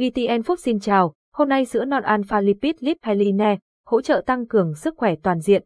[0.00, 3.56] VTN Food xin chào, hôm nay sữa non alpha lipid lip Heline,
[3.86, 5.64] hỗ trợ tăng cường sức khỏe toàn diện.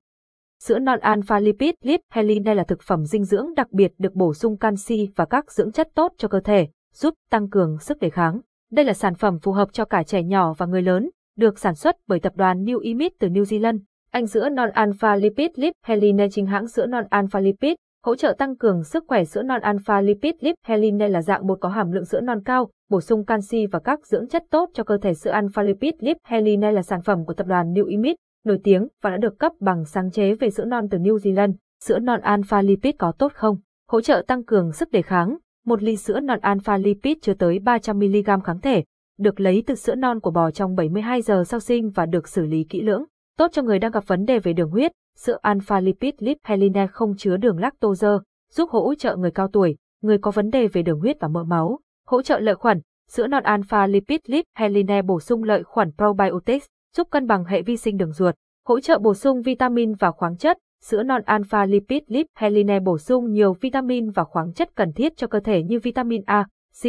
[0.63, 4.35] Sữa non alpha lipid lip Heline là thực phẩm dinh dưỡng đặc biệt được bổ
[4.35, 8.11] sung canxi và các dưỡng chất tốt cho cơ thể, giúp tăng cường sức đề
[8.11, 8.41] kháng.
[8.73, 11.75] Đây là sản phẩm phù hợp cho cả trẻ nhỏ và người lớn, được sản
[11.75, 13.79] xuất bởi tập đoàn New Imit từ New Zealand.
[14.11, 17.75] Anh sữa non alpha lipid lip Heline chính hãng sữa non alpha lipid,
[18.05, 21.59] hỗ trợ tăng cường sức khỏe sữa non alpha lipid lip Heline là dạng bột
[21.61, 24.85] có hàm lượng sữa non cao, bổ sung canxi và các dưỡng chất tốt cho
[24.85, 28.17] cơ thể sữa alpha lipid lip Heline là sản phẩm của tập đoàn New Imit,
[28.45, 31.53] nổi tiếng và đã được cấp bằng sáng chế về sữa non từ New Zealand.
[31.85, 33.57] Sữa non alpha lipid có tốt không?
[33.91, 35.37] Hỗ trợ tăng cường sức đề kháng.
[35.67, 38.85] Một ly sữa non alpha lipid chứa tới 300mg kháng thể,
[39.19, 42.47] được lấy từ sữa non của bò trong 72 giờ sau sinh và được xử
[42.47, 43.05] lý kỹ lưỡng.
[43.39, 46.87] Tốt cho người đang gặp vấn đề về đường huyết, sữa alpha lipid lip Heline
[46.87, 48.09] không chứa đường lactose,
[48.53, 51.45] giúp hỗ trợ người cao tuổi, người có vấn đề về đường huyết và mỡ
[51.45, 52.81] máu, hỗ trợ lợi khuẩn.
[53.11, 57.63] Sữa non alpha lipid lip Heline bổ sung lợi khuẩn probiotics, giúp cân bằng hệ
[57.63, 58.35] vi sinh đường ruột,
[58.67, 60.59] hỗ trợ bổ sung vitamin và khoáng chất.
[60.85, 65.17] Sữa non alpha lipid lip Heline bổ sung nhiều vitamin và khoáng chất cần thiết
[65.17, 66.47] cho cơ thể như vitamin A,
[66.83, 66.87] C,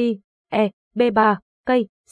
[0.50, 1.36] E, B3,
[1.66, 1.70] K,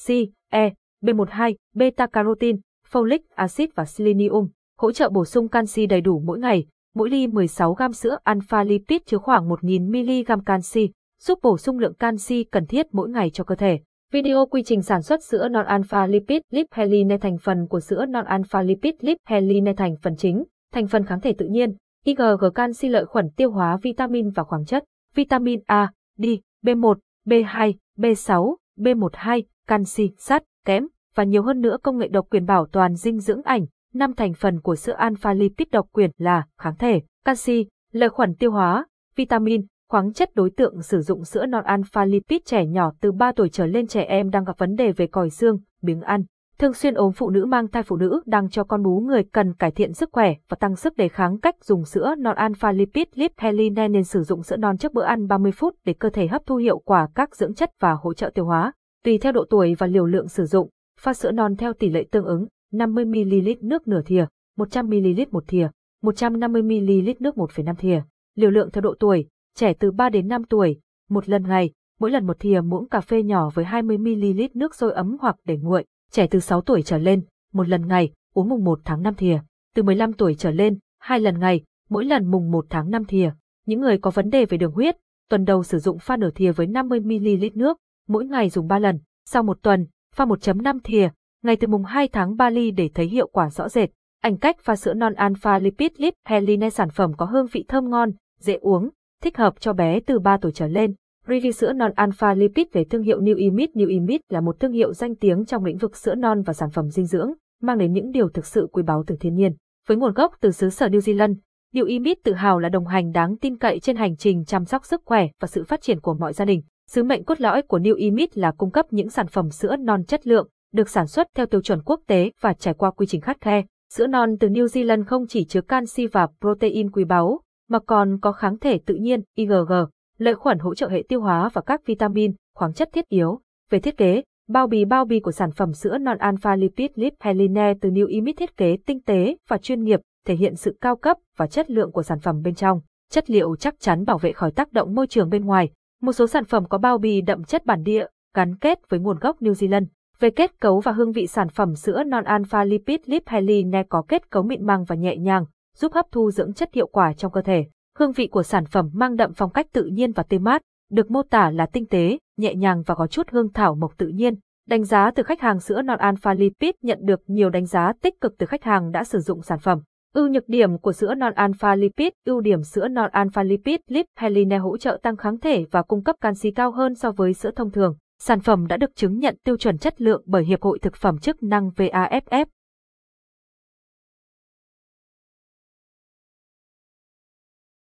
[0.08, 0.10] C,
[0.50, 2.58] E, B12, beta carotene,
[2.92, 4.48] folic acid và selenium,
[4.84, 6.66] hỗ trợ bổ sung canxi đầy đủ mỗi ngày.
[6.96, 10.90] Mỗi ly 16 gam sữa alpha lipid chứa khoảng 1.000 mg canxi,
[11.22, 13.80] giúp bổ sung lượng canxi cần thiết mỗi ngày cho cơ thể.
[14.12, 18.06] Video quy trình sản xuất sữa non alpha lipid lip Heline thành phần của sữa
[18.06, 22.46] non alpha lipid lip Heline thành phần chính, thành phần kháng thể tự nhiên, IgG
[22.56, 24.84] canxi lợi khuẩn tiêu hóa vitamin và khoáng chất,
[25.16, 26.26] vitamin A, D,
[26.66, 26.96] B1,
[27.28, 32.66] B2, B6, B12, canxi, sắt, kẽm và nhiều hơn nữa công nghệ độc quyền bảo
[32.72, 33.66] toàn dinh dưỡng ảnh.
[33.94, 38.36] Năm thành phần của sữa alpha lipid độc quyền là kháng thể, canxi, lợi khuẩn
[38.36, 38.86] tiêu hóa,
[39.16, 43.32] vitamin, khoáng chất đối tượng sử dụng sữa non alpha lipid trẻ nhỏ từ 3
[43.32, 46.24] tuổi trở lên trẻ em đang gặp vấn đề về còi xương, biếng ăn.
[46.60, 49.54] Thường xuyên ốm phụ nữ mang thai phụ nữ đang cho con bú người cần
[49.54, 53.08] cải thiện sức khỏe và tăng sức đề kháng cách dùng sữa non alpha lipid
[53.14, 56.28] lip Heline nên sử dụng sữa non trước bữa ăn 30 phút để cơ thể
[56.28, 58.74] hấp thu hiệu quả các dưỡng chất và hỗ trợ tiêu hóa.
[59.04, 60.70] Tùy theo độ tuổi và liều lượng sử dụng,
[61.00, 64.26] pha sữa non theo tỷ lệ tương ứng 50ml nước nửa thìa,
[64.58, 65.68] 100ml một thìa,
[66.04, 68.02] 150ml nước 1,5 thìa.
[68.36, 70.80] Liều lượng theo độ tuổi, trẻ từ 3 đến 5 tuổi,
[71.10, 74.94] một lần ngày, mỗi lần một thìa muỗng cà phê nhỏ với 20ml nước sôi
[74.94, 75.86] ấm hoặc để nguội.
[76.12, 77.22] Trẻ từ 6 tuổi trở lên,
[77.54, 79.40] một lần ngày, uống mùng 1 tháng 5 thìa.
[79.76, 83.32] Từ 15 tuổi trở lên, hai lần ngày, mỗi lần mùng 1 tháng 5 thìa.
[83.66, 84.98] Những người có vấn đề về đường huyết,
[85.30, 89.00] tuần đầu sử dụng pha nửa thìa với 50ml nước, mỗi ngày dùng 3 lần.
[89.26, 91.10] Sau một tuần, pha 1.5 thìa,
[91.44, 93.90] ngày từ mùng 2 tháng 3 ly để thấy hiệu quả rõ rệt.
[94.22, 97.90] Ảnh cách pha sữa non alpha lipid lip Heline sản phẩm có hương vị thơm
[97.90, 98.10] ngon,
[98.40, 98.90] dễ uống,
[99.22, 100.94] thích hợp cho bé từ 3 tuổi trở lên.
[101.28, 104.72] Review sữa non alpha lipid về thương hiệu New Imit New Imit là một thương
[104.72, 107.94] hiệu danh tiếng trong lĩnh vực sữa non và sản phẩm dinh dưỡng, mang đến
[107.94, 109.56] những điều thực sự quý báu từ thiên nhiên.
[109.88, 111.36] Với nguồn gốc từ xứ sở New Zealand,
[111.74, 114.86] New Imit tự hào là đồng hành đáng tin cậy trên hành trình chăm sóc
[114.86, 116.62] sức khỏe và sự phát triển của mọi gia đình.
[116.90, 120.04] Sứ mệnh cốt lõi của New Imit là cung cấp những sản phẩm sữa non
[120.06, 123.22] chất lượng, được sản xuất theo tiêu chuẩn quốc tế và trải qua quy trình
[123.22, 123.64] khắt khe.
[123.94, 128.20] Sữa non từ New Zealand không chỉ chứa canxi và protein quý báu, mà còn
[128.20, 129.72] có kháng thể tự nhiên, IgG,
[130.18, 133.40] lợi khuẩn hỗ trợ hệ tiêu hóa và các vitamin, khoáng chất thiết yếu.
[133.70, 137.14] Về thiết kế, bao bì bao bì của sản phẩm sữa non alpha lipid lip
[137.20, 140.96] Heline từ New Imit thiết kế tinh tế và chuyên nghiệp, thể hiện sự cao
[140.96, 142.82] cấp và chất lượng của sản phẩm bên trong.
[143.12, 145.70] Chất liệu chắc chắn bảo vệ khỏi tác động môi trường bên ngoài.
[146.02, 148.06] Một số sản phẩm có bao bì đậm chất bản địa,
[148.36, 149.86] gắn kết với nguồn gốc New Zealand.
[150.24, 154.04] Về kết cấu và hương vị sản phẩm sữa non alpha lipid lip Heline có
[154.08, 155.46] kết cấu mịn màng và nhẹ nhàng,
[155.78, 157.66] giúp hấp thu dưỡng chất hiệu quả trong cơ thể.
[157.98, 160.62] Hương vị của sản phẩm mang đậm phong cách tự nhiên và tươi mát,
[160.92, 164.08] được mô tả là tinh tế, nhẹ nhàng và có chút hương thảo mộc tự
[164.08, 164.36] nhiên.
[164.70, 168.22] Đánh giá từ khách hàng sữa non alpha lipid nhận được nhiều đánh giá tích
[168.22, 169.80] cực từ khách hàng đã sử dụng sản phẩm.
[170.14, 174.06] Ưu nhược điểm của sữa non alpha lipid, ưu điểm sữa non alpha lipid lip
[174.20, 177.52] Heline hỗ trợ tăng kháng thể và cung cấp canxi cao hơn so với sữa
[177.56, 177.96] thông thường.
[178.26, 181.20] Sản phẩm đã được chứng nhận tiêu chuẩn chất lượng bởi Hiệp hội Thực phẩm
[181.20, 182.46] chức năng VAFF.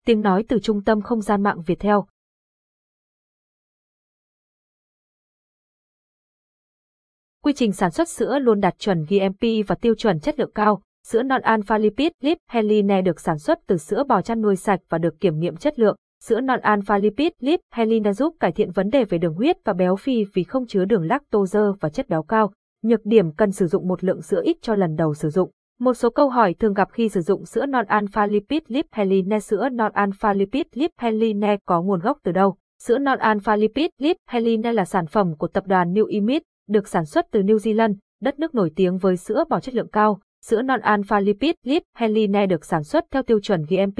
[0.06, 2.08] Tiếng nói từ Trung tâm Không gian mạng Việt Theo.
[7.44, 10.81] Quy trình sản xuất sữa luôn đạt chuẩn GMP và tiêu chuẩn chất lượng cao.
[11.08, 14.80] Sữa non alpha lipid, lip Heline được sản xuất từ sữa bò chăn nuôi sạch
[14.90, 15.96] và được kiểm nghiệm chất lượng.
[16.24, 19.74] Sữa non alpha lipid lip Heline giúp cải thiện vấn đề về đường huyết và
[19.74, 22.51] béo phì vì không chứa đường lactose và chất béo cao.
[22.83, 25.51] Nhược điểm cần sử dụng một lượng sữa ít cho lần đầu sử dụng.
[25.80, 29.39] Một số câu hỏi thường gặp khi sử dụng sữa non alpha lipid lip Heline
[29.39, 32.56] sữa non alpha lipid lip Heline có nguồn gốc từ đâu?
[32.83, 36.88] Sữa non alpha lipid lip Heline là sản phẩm của tập đoàn New Imit, được
[36.88, 40.19] sản xuất từ New Zealand, đất nước nổi tiếng với sữa bò chất lượng cao.
[40.45, 44.00] Sữa non alpha lipid lip Heline được sản xuất theo tiêu chuẩn GMP.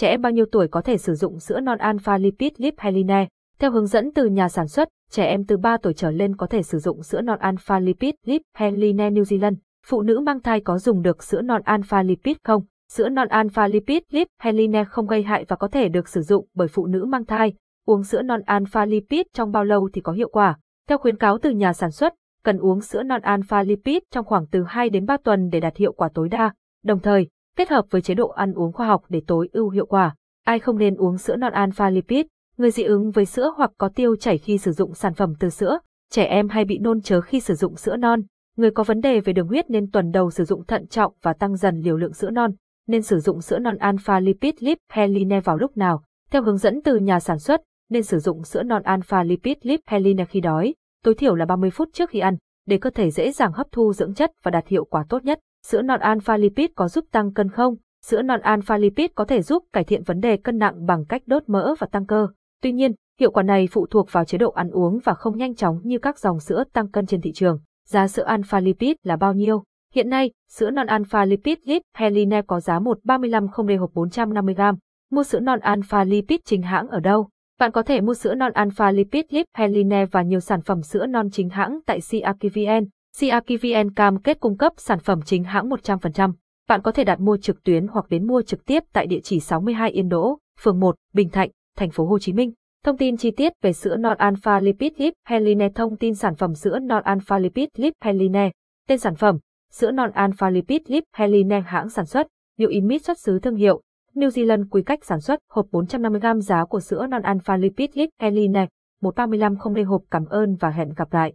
[0.00, 3.28] Trẻ em bao nhiêu tuổi có thể sử dụng sữa non alpha lipid lip Heline?
[3.58, 6.46] Theo hướng dẫn từ nhà sản xuất, trẻ em từ 3 tuổi trở lên có
[6.46, 9.54] thể sử dụng sữa non alpha lipid lip Heline New Zealand.
[9.86, 12.62] Phụ nữ mang thai có dùng được sữa non alpha lipid không?
[12.92, 16.46] Sữa non alpha lipid lip Heline không gây hại và có thể được sử dụng
[16.54, 17.52] bởi phụ nữ mang thai.
[17.86, 20.58] Uống sữa non alpha lipid trong bao lâu thì có hiệu quả?
[20.88, 22.14] Theo khuyến cáo từ nhà sản xuất,
[22.44, 25.76] cần uống sữa non alpha lipid trong khoảng từ 2 đến 3 tuần để đạt
[25.76, 26.54] hiệu quả tối đa,
[26.84, 27.28] đồng thời
[27.60, 30.14] kết hợp với chế độ ăn uống khoa học để tối ưu hiệu quả.
[30.44, 32.26] Ai không nên uống sữa non alpha lipid?
[32.56, 35.50] Người dị ứng với sữa hoặc có tiêu chảy khi sử dụng sản phẩm từ
[35.50, 35.78] sữa,
[36.10, 38.20] trẻ em hay bị nôn chớ khi sử dụng sữa non,
[38.56, 41.32] người có vấn đề về đường huyết nên tuần đầu sử dụng thận trọng và
[41.32, 42.50] tăng dần liều lượng sữa non,
[42.88, 46.02] nên sử dụng sữa non alpha lipid lip Heline vào lúc nào.
[46.30, 47.60] Theo hướng dẫn từ nhà sản xuất,
[47.90, 50.74] nên sử dụng sữa non alpha lipid lip Heline khi đói,
[51.04, 52.36] tối thiểu là 30 phút trước khi ăn,
[52.66, 55.40] để cơ thể dễ dàng hấp thu dưỡng chất và đạt hiệu quả tốt nhất.
[55.66, 57.74] Sữa non alpha lipid có giúp tăng cân không?
[58.04, 61.22] Sữa non alpha lipid có thể giúp cải thiện vấn đề cân nặng bằng cách
[61.26, 62.28] đốt mỡ và tăng cơ.
[62.62, 65.54] Tuy nhiên, hiệu quả này phụ thuộc vào chế độ ăn uống và không nhanh
[65.54, 67.60] chóng như các dòng sữa tăng cân trên thị trường.
[67.88, 69.64] Giá sữa alpha lipid là bao nhiêu?
[69.94, 74.74] Hiện nay, sữa non alpha lipid lip Heline có giá 135 không đề hộp 450g.
[75.10, 77.28] Mua sữa non alpha lipid chính hãng ở đâu?
[77.58, 81.06] Bạn có thể mua sữa non alpha lipid lip Heline và nhiều sản phẩm sữa
[81.06, 82.84] non chính hãng tại CRKVN.
[83.18, 86.32] CRKVN cam kết cung cấp sản phẩm chính hãng 100%.
[86.68, 89.40] Bạn có thể đặt mua trực tuyến hoặc đến mua trực tiếp tại địa chỉ
[89.40, 92.52] 62 Yên Đỗ, phường 1, Bình Thạnh, thành phố Hồ Chí Minh.
[92.84, 96.54] Thông tin chi tiết về sữa non alpha lipid lip Heline Thông tin sản phẩm
[96.54, 98.50] sữa non alpha lipid lip Heline
[98.88, 99.38] Tên sản phẩm
[99.72, 102.26] Sữa non alpha lipid lip Heline hãng sản xuất
[102.58, 103.82] New Imit xuất xứ thương hiệu.
[104.14, 108.08] New Zealand quy cách sản xuất hộp 450g giá của sữa non alpha lipid lip
[108.20, 108.66] Heline
[109.02, 111.34] 135 không hộp cảm ơn và hẹn gặp lại.